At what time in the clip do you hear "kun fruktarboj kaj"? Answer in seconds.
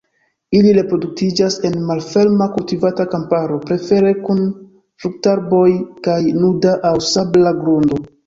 4.23-6.19